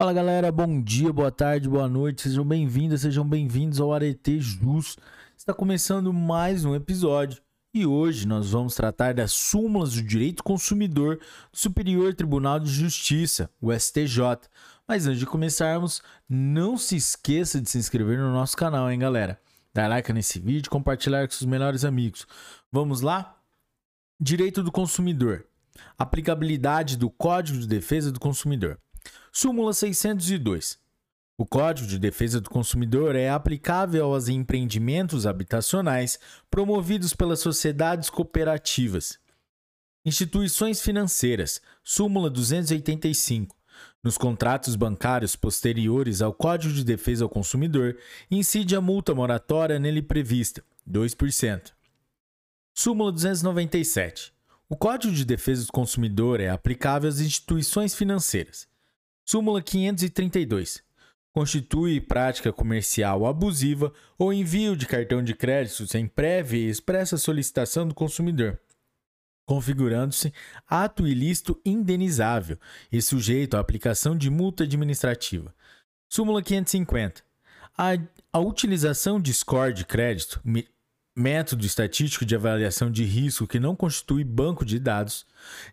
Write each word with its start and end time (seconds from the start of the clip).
Fala 0.00 0.14
galera, 0.14 0.50
bom 0.50 0.80
dia, 0.80 1.12
boa 1.12 1.30
tarde, 1.30 1.68
boa 1.68 1.86
noite, 1.86 2.22
sejam 2.22 2.42
bem-vindos, 2.42 3.02
sejam 3.02 3.22
bem-vindos 3.22 3.78
ao 3.78 3.92
Arete 3.92 4.40
Jus. 4.40 4.96
Está 5.36 5.52
começando 5.52 6.10
mais 6.10 6.64
um 6.64 6.74
episódio 6.74 7.42
e 7.74 7.84
hoje 7.84 8.26
nós 8.26 8.48
vamos 8.52 8.74
tratar 8.74 9.12
das 9.12 9.30
súmulas 9.30 9.92
do 9.92 10.02
direito 10.02 10.42
consumidor 10.42 11.18
do 11.52 11.58
Superior 11.58 12.14
Tribunal 12.14 12.58
de 12.58 12.70
Justiça, 12.70 13.50
o 13.60 13.70
STJ. 13.70 14.48
Mas 14.88 15.06
antes 15.06 15.18
de 15.18 15.26
começarmos, 15.26 16.00
não 16.26 16.78
se 16.78 16.96
esqueça 16.96 17.60
de 17.60 17.68
se 17.68 17.76
inscrever 17.76 18.16
no 18.16 18.32
nosso 18.32 18.56
canal, 18.56 18.90
hein, 18.90 18.98
galera? 18.98 19.38
Dar 19.74 19.86
like 19.86 20.10
nesse 20.14 20.40
vídeo, 20.40 20.70
compartilhar 20.70 21.28
com 21.28 21.34
seus 21.34 21.46
melhores 21.46 21.84
amigos. 21.84 22.26
Vamos 22.72 23.02
lá? 23.02 23.36
Direito 24.18 24.62
do 24.62 24.72
consumidor. 24.72 25.44
Aplicabilidade 25.98 26.96
do 26.96 27.10
Código 27.10 27.58
de 27.58 27.66
Defesa 27.66 28.10
do 28.10 28.18
Consumidor. 28.18 28.78
Súmula 29.32 29.72
602. 29.72 30.78
O 31.38 31.46
Código 31.46 31.86
de 31.86 31.98
Defesa 31.98 32.40
do 32.40 32.50
Consumidor 32.50 33.16
é 33.16 33.30
aplicável 33.30 34.04
aos 34.04 34.28
empreendimentos 34.28 35.26
habitacionais 35.26 36.18
promovidos 36.50 37.14
pelas 37.14 37.40
sociedades 37.40 38.10
cooperativas. 38.10 39.18
Instituições 40.04 40.82
financeiras. 40.82 41.60
Súmula 41.82 42.28
285. 42.28 43.56
Nos 44.02 44.18
contratos 44.18 44.76
bancários 44.76 45.36
posteriores 45.36 46.20
ao 46.20 46.34
Código 46.34 46.74
de 46.74 46.84
Defesa 46.84 47.24
ao 47.24 47.30
Consumidor, 47.30 47.96
incide 48.30 48.74
a 48.74 48.80
multa 48.80 49.14
moratória 49.14 49.78
nele 49.78 50.02
prevista, 50.02 50.62
2%. 50.86 51.72
Súmula 52.74 53.12
297. 53.12 54.32
O 54.68 54.76
Código 54.76 55.12
de 55.12 55.24
Defesa 55.24 55.66
do 55.66 55.72
Consumidor 55.72 56.40
é 56.40 56.48
aplicável 56.48 57.08
às 57.08 57.20
instituições 57.20 57.94
financeiras. 57.94 58.69
Súmula 59.30 59.62
532. 59.62 60.82
Constitui 61.32 62.00
prática 62.00 62.52
comercial 62.52 63.24
abusiva 63.24 63.92
ou 64.18 64.32
envio 64.32 64.74
de 64.74 64.88
cartão 64.88 65.22
de 65.22 65.36
crédito 65.36 65.86
sem 65.86 66.08
prévia 66.08 66.58
e 66.58 66.68
expressa 66.68 67.16
solicitação 67.16 67.86
do 67.86 67.94
consumidor, 67.94 68.58
configurando-se 69.46 70.34
ato 70.66 71.06
ilícito 71.06 71.60
indenizável 71.64 72.58
e 72.90 73.00
sujeito 73.00 73.56
à 73.56 73.60
aplicação 73.60 74.18
de 74.18 74.28
multa 74.28 74.64
administrativa. 74.64 75.54
Súmula 76.08 76.42
550. 76.42 77.22
A, 77.78 77.90
a 78.32 78.40
utilização 78.40 79.20
de 79.20 79.32
score 79.32 79.72
de 79.72 79.86
crédito 79.86 80.40
método 81.20 81.66
estatístico 81.66 82.24
de 82.24 82.34
avaliação 82.34 82.90
de 82.90 83.04
risco 83.04 83.46
que 83.46 83.60
não 83.60 83.76
constitui 83.76 84.24
banco 84.24 84.64
de 84.64 84.78
dados, 84.78 85.26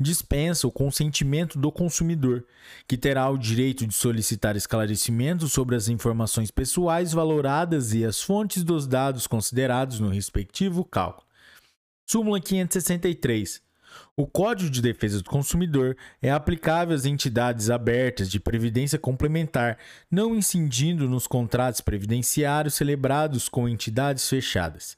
dispensa 0.00 0.66
o 0.66 0.72
consentimento 0.72 1.58
do 1.58 1.70
consumidor, 1.70 2.44
que 2.88 2.96
terá 2.96 3.28
o 3.28 3.36
direito 3.36 3.86
de 3.86 3.94
solicitar 3.94 4.56
esclarecimentos 4.56 5.52
sobre 5.52 5.76
as 5.76 5.88
informações 5.88 6.50
pessoais 6.50 7.12
valoradas 7.12 7.92
e 7.92 8.04
as 8.04 8.22
fontes 8.22 8.64
dos 8.64 8.86
dados 8.86 9.26
considerados 9.26 10.00
no 10.00 10.08
respectivo 10.08 10.84
cálculo. 10.84 11.26
Súmula 12.06 12.40
563. 12.40 13.62
O 14.16 14.26
Código 14.26 14.70
de 14.70 14.80
Defesa 14.80 15.18
do 15.18 15.28
Consumidor 15.28 15.96
é 16.20 16.30
aplicável 16.30 16.94
às 16.94 17.04
entidades 17.04 17.70
abertas 17.70 18.30
de 18.30 18.40
previdência 18.40 18.98
complementar, 18.98 19.78
não 20.10 20.34
incidindo 20.34 21.08
nos 21.08 21.26
contratos 21.26 21.80
previdenciários 21.80 22.74
celebrados 22.74 23.48
com 23.48 23.68
entidades 23.68 24.28
fechadas. 24.28 24.96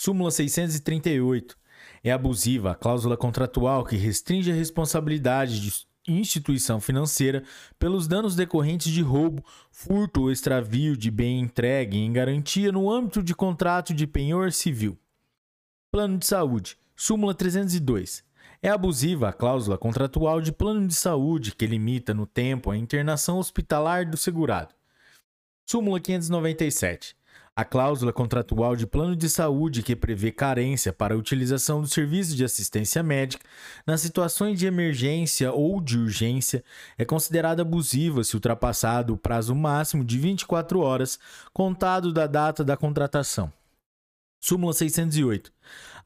Súmula 0.00 0.30
638. 0.30 1.58
É 2.04 2.12
abusiva 2.12 2.70
a 2.70 2.74
cláusula 2.76 3.16
contratual 3.16 3.84
que 3.84 3.96
restringe 3.96 4.52
a 4.52 4.54
responsabilidade 4.54 5.60
de 5.60 5.72
instituição 6.06 6.80
financeira 6.80 7.42
pelos 7.80 8.06
danos 8.06 8.36
decorrentes 8.36 8.92
de 8.92 9.02
roubo, 9.02 9.44
furto 9.72 10.22
ou 10.22 10.30
extravio 10.30 10.96
de 10.96 11.10
bem 11.10 11.40
entregue 11.40 11.98
em 11.98 12.12
garantia 12.12 12.70
no 12.70 12.88
âmbito 12.88 13.20
de 13.24 13.34
contrato 13.34 13.92
de 13.92 14.06
penhor 14.06 14.52
civil. 14.52 14.96
Plano 15.90 16.16
de 16.16 16.26
saúde. 16.26 16.78
Súmula 16.94 17.34
302. 17.34 18.22
É 18.62 18.68
abusiva 18.68 19.30
a 19.30 19.32
cláusula 19.32 19.76
contratual 19.76 20.40
de 20.40 20.52
plano 20.52 20.86
de 20.86 20.94
saúde 20.94 21.56
que 21.56 21.66
limita 21.66 22.14
no 22.14 22.24
tempo 22.24 22.70
a 22.70 22.76
internação 22.76 23.36
hospitalar 23.36 24.08
do 24.08 24.16
segurado. 24.16 24.72
Súmula 25.66 25.98
597. 25.98 27.18
A 27.58 27.64
cláusula 27.64 28.12
contratual 28.12 28.76
de 28.76 28.86
plano 28.86 29.16
de 29.16 29.28
saúde 29.28 29.82
que 29.82 29.96
prevê 29.96 30.30
carência 30.30 30.92
para 30.92 31.12
a 31.12 31.18
utilização 31.18 31.80
do 31.80 31.88
serviço 31.88 32.36
de 32.36 32.44
assistência 32.44 33.02
médica 33.02 33.44
nas 33.84 34.00
situações 34.00 34.60
de 34.60 34.64
emergência 34.64 35.50
ou 35.50 35.80
de 35.80 35.98
urgência 35.98 36.62
é 36.96 37.04
considerada 37.04 37.62
abusiva 37.62 38.22
se 38.22 38.36
ultrapassado 38.36 39.12
o 39.12 39.16
prazo 39.16 39.56
máximo 39.56 40.04
de 40.04 40.16
24 40.20 40.78
horas 40.78 41.18
contado 41.52 42.12
da 42.12 42.28
data 42.28 42.62
da 42.62 42.76
contratação. 42.76 43.52
Súmula 44.40 44.72
608. 44.72 45.52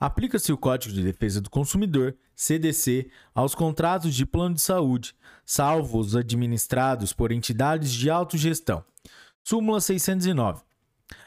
Aplica-se 0.00 0.54
o 0.54 0.56
Código 0.56 0.94
de 0.94 1.02
Defesa 1.02 1.38
do 1.38 1.50
Consumidor, 1.50 2.16
CDC, 2.34 3.10
aos 3.34 3.54
contratos 3.54 4.14
de 4.14 4.24
plano 4.24 4.54
de 4.54 4.62
saúde, 4.62 5.14
salvo 5.44 5.98
os 5.98 6.16
administrados 6.16 7.12
por 7.12 7.30
entidades 7.30 7.92
de 7.92 8.08
autogestão. 8.08 8.82
Súmula 9.44 9.82
609. 9.82 10.71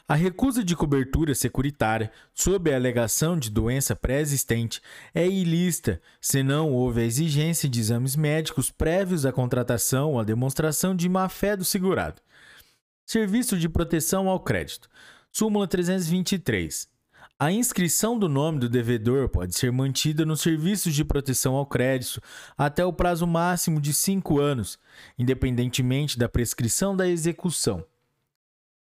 A 0.07 0.13
recusa 0.13 0.63
de 0.63 0.75
cobertura 0.75 1.33
securitária, 1.33 2.11
sob 2.33 2.71
a 2.71 2.75
alegação 2.75 3.37
de 3.37 3.49
doença 3.49 3.95
pré-existente, 3.95 4.81
é 5.13 5.27
ilícita 5.27 5.99
se 6.21 6.43
não 6.43 6.71
houve 6.71 7.01
a 7.01 7.05
exigência 7.05 7.67
de 7.67 7.79
exames 7.79 8.15
médicos 8.15 8.69
prévios 8.69 9.25
à 9.25 9.31
contratação 9.31 10.11
ou 10.11 10.19
à 10.19 10.23
demonstração 10.23 10.95
de 10.95 11.09
má-fé 11.09 11.57
do 11.57 11.65
segurado. 11.65 12.21
Serviço 13.05 13.57
de 13.57 13.67
proteção 13.67 14.29
ao 14.29 14.39
crédito. 14.39 14.89
Súmula 15.31 15.67
323. 15.67 16.87
A 17.37 17.51
inscrição 17.51 18.17
do 18.17 18.29
nome 18.29 18.59
do 18.59 18.69
devedor 18.69 19.27
pode 19.27 19.55
ser 19.55 19.71
mantida 19.71 20.23
nos 20.23 20.39
serviços 20.39 20.95
de 20.95 21.03
proteção 21.03 21.55
ao 21.55 21.65
crédito 21.65 22.21
até 22.57 22.85
o 22.85 22.93
prazo 22.93 23.27
máximo 23.27 23.81
de 23.81 23.93
cinco 23.93 24.39
anos, 24.39 24.79
independentemente 25.19 26.17
da 26.17 26.29
prescrição 26.29 26.95
da 26.95 27.07
execução. 27.07 27.83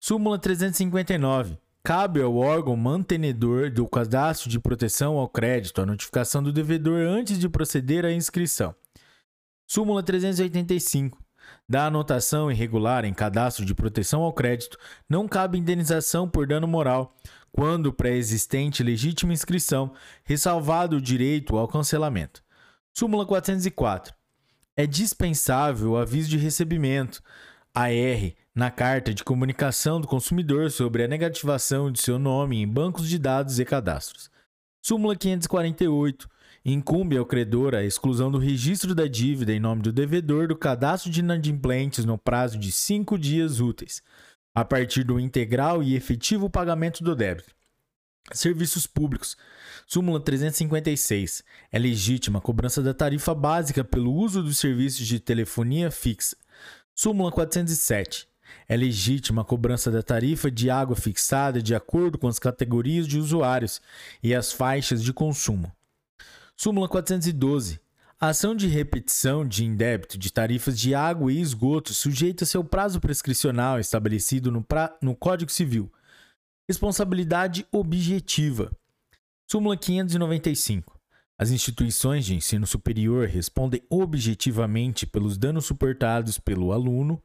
Súmula 0.07 0.39
359. 0.39 1.57
Cabe 1.83 2.21
ao 2.21 2.37
órgão 2.37 2.77
mantenedor 2.77 3.71
do 3.71 3.89
cadastro 3.89 4.51
de 4.51 4.61
proteção 4.61 5.17
ao 5.17 5.27
crédito 5.27 5.81
a 5.81 5.87
notificação 5.87 6.43
do 6.43 6.53
devedor 6.53 7.09
antes 7.09 7.39
de 7.39 7.49
proceder 7.49 8.05
à 8.05 8.13
inscrição. 8.13 8.75
Súmula 9.67 10.03
385. 10.03 11.19
Da 11.67 11.87
anotação 11.87 12.53
irregular 12.53 13.07
em 13.07 13.15
cadastro 13.15 13.65
de 13.65 13.75
proteção 13.75 14.21
ao 14.21 14.35
crédito, 14.35 14.77
não 15.09 15.27
cabe 15.27 15.57
indenização 15.57 16.29
por 16.29 16.47
dano 16.47 16.69
moral, 16.69 17.17
quando 17.51 17.91
pré-existente 17.91 18.83
legítima 18.83 19.33
inscrição, 19.33 19.91
ressalvado 20.23 20.97
o 20.97 21.01
direito 21.01 21.57
ao 21.57 21.67
cancelamento. 21.67 22.45
Súmula 22.93 23.25
404. 23.25 24.15
É 24.77 24.87
dispensável 24.87 25.93
o 25.93 25.97
aviso 25.97 26.29
de 26.29 26.37
recebimento, 26.37 27.23
AR, 27.73 28.35
na 28.55 28.71
carta 28.71 29.13
de 29.13 29.25
comunicação 29.25 30.01
do 30.01 30.07
consumidor 30.07 30.71
sobre 30.71 31.03
a 31.03 31.09
negativação 31.09 31.91
de 31.91 32.01
seu 32.01 32.21
nome 32.21 32.63
em 32.63 32.69
bancos 32.69 33.09
de 33.09 33.19
dados 33.19 33.59
e 33.59 33.65
cadastros. 33.65 34.31
Súmula 34.81 35.17
548. 35.17 36.29
Incumbe 36.65 37.19
ao 37.19 37.27
credor 37.27 37.75
a 37.75 37.83
exclusão 37.83 38.31
do 38.31 38.39
registro 38.39 38.95
da 38.95 39.07
dívida 39.07 39.53
em 39.53 39.59
nome 39.59 39.83
do 39.83 39.93
devedor 39.93 40.47
do 40.47 40.57
cadastro 40.57 41.11
de 41.11 41.21
inadimplentes 41.21 42.05
no 42.05 42.17
prazo 42.17 42.57
de 42.57 42.71
cinco 42.71 43.19
dias 43.19 43.61
úteis, 43.61 44.03
a 44.55 44.65
partir 44.65 45.03
do 45.03 45.19
integral 45.19 45.83
e 45.83 45.97
efetivo 45.97 46.49
pagamento 46.49 47.03
do 47.03 47.17
débito. 47.17 47.55
Serviços 48.33 48.87
públicos. 48.87 49.37
Súmula 49.87 50.21
356. 50.21 51.43
É 51.73 51.79
legítima 51.79 52.39
a 52.39 52.43
cobrança 52.43 52.81
da 52.81 52.95
tarifa 52.95 53.35
básica 53.35 53.85
pelo 53.85 54.15
uso 54.15 54.43
dos 54.43 54.59
serviços 54.59 55.07
de 55.07 55.19
telefonia 55.19 55.91
fixa. 55.91 56.37
Súmula 56.95 57.31
407. 57.33 58.29
É 58.69 58.77
legítima 58.77 59.43
a 59.43 59.45
cobrança 59.45 59.91
da 59.91 60.03
tarifa 60.03 60.51
de 60.51 60.71
água 60.71 60.97
fixada 60.97 61.63
de 61.63 61.75
acordo 61.75 62.19
com 62.19 62.29
as 62.29 62.39
categorias 62.39 63.07
de 63.07 63.19
usuários 63.19 63.81
e 64.23 64.35
as 64.35 64.53
faixas 64.53 65.03
de 65.03 65.13
consumo. 65.13 65.73
Súmula 66.57 66.89
412. 66.89 67.81
A 68.21 68.29
ação 68.29 68.55
de 68.55 68.69
repetição 68.69 69.47
de 69.47 69.65
indébito 69.65 70.17
de 70.17 70.33
tarifas 70.33 70.79
de 70.79 70.95
água 70.95 71.33
e 71.33 71.41
esgoto 71.41 71.93
sujeita-se 71.93 72.57
ao 72.57 72.65
prazo 72.65 73.01
prescricional 73.01 73.79
estabelecido 73.79 74.51
no, 74.51 74.63
pra... 74.63 74.97
no 75.03 75.15
Código 75.15 75.51
Civil. 75.51 75.93
Responsabilidade 76.69 77.67
objetiva. 77.71 78.71
Súmula 79.51 79.77
595. 79.77 80.94
As 81.37 81.51
instituições 81.51 82.25
de 82.25 82.37
ensino 82.37 82.65
superior 82.65 83.27
respondem 83.27 83.83
objetivamente 83.91 85.05
pelos 85.05 85.37
danos 85.37 85.67
suportados 85.67 86.39
pelo 86.39 86.71
aluno, 86.71 87.21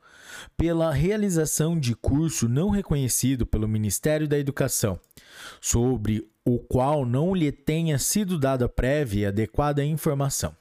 pela 0.57 0.91
realização 0.91 1.79
de 1.79 1.95
curso 1.95 2.49
não 2.49 2.69
reconhecido 2.71 3.45
pelo 3.45 3.67
Ministério 3.67 4.27
da 4.27 4.39
Educação, 4.39 4.99
sobre 5.61 6.27
o 6.43 6.57
qual 6.57 7.05
não 7.05 7.35
lhe 7.35 7.51
tenha 7.51 7.99
sido 7.99 8.39
dada 8.39 8.67
prévia 8.67 9.21
e 9.21 9.25
adequada 9.27 9.85
informação. 9.85 10.55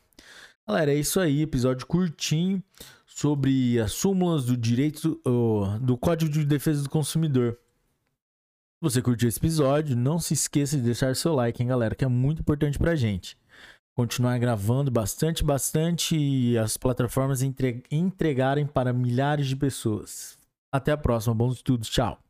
Galera, 0.66 0.92
é 0.92 0.96
isso 0.96 1.18
aí, 1.18 1.40
episódio 1.40 1.86
curtinho 1.86 2.62
sobre 3.06 3.80
as 3.80 3.92
súmulas 3.92 4.44
do 4.44 4.58
direito 4.58 5.18
do 5.80 5.96
Código 5.96 6.30
de 6.30 6.44
Defesa 6.44 6.82
do 6.82 6.90
Consumidor. 6.90 7.58
Você 8.80 9.02
curtiu 9.02 9.28
esse 9.28 9.38
episódio, 9.38 9.96
não 9.96 10.20
se 10.20 10.34
esqueça 10.34 10.76
de 10.76 10.84
deixar 10.84 11.16
seu 11.16 11.34
like, 11.34 11.60
hein, 11.60 11.68
galera, 11.68 11.96
que 11.96 12.04
é 12.04 12.08
muito 12.08 12.42
importante 12.42 12.78
pra 12.78 12.94
gente. 12.94 13.36
Continuar 13.96 14.38
gravando 14.38 14.88
bastante, 14.88 15.42
bastante 15.42 16.16
e 16.16 16.56
as 16.56 16.76
plataformas 16.76 17.42
entregarem 17.42 18.64
para 18.64 18.92
milhares 18.92 19.48
de 19.48 19.56
pessoas. 19.56 20.38
Até 20.70 20.92
a 20.92 20.96
próxima, 20.96 21.34
bons 21.34 21.56
estudos, 21.56 21.88
tchau. 21.88 22.20